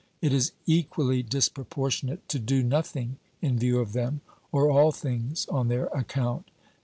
It 0.19 0.33
is 0.33 0.53
equally 0.65 1.21
disproportionate 1.21 2.27
to 2.29 2.39
do 2.39 2.63
nothing 2.63 3.17
in 3.39 3.59
view 3.59 3.77
of 3.77 3.93
them, 3.93 4.21
or 4.51 4.67
all 4.67 4.91
things 4.91 5.45
on 5.45 5.67
their 5.67 5.89
account. 5.89 6.49